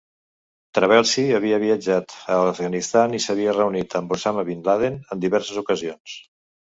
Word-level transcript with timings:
Trabelsi 0.77 1.25
havia 1.39 1.59
viatjat 1.63 2.15
a 2.35 2.39
l'Afganistan 2.47 3.13
i 3.17 3.21
s'havia 3.27 3.55
reunit 3.59 3.95
amb 4.01 4.17
Osama 4.17 4.47
bin 4.49 4.65
Laden 4.71 4.99
en 5.17 5.23
diverses 5.27 5.61
ocasions. 5.63 6.17